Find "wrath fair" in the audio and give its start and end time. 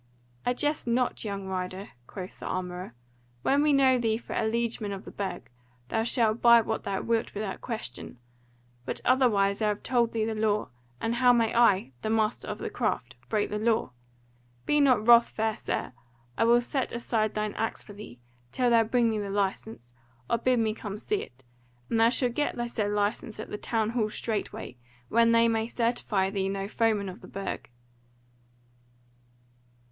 15.07-15.55